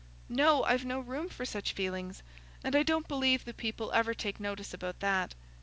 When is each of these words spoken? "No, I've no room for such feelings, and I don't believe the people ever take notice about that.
"No, 0.29 0.63
I've 0.63 0.83
no 0.83 0.99
room 0.99 1.29
for 1.29 1.45
such 1.45 1.73
feelings, 1.73 2.23
and 2.63 2.75
I 2.75 2.81
don't 2.81 3.07
believe 3.07 3.45
the 3.45 3.53
people 3.53 3.91
ever 3.91 4.15
take 4.15 4.39
notice 4.39 4.73
about 4.73 4.99
that. 5.01 5.35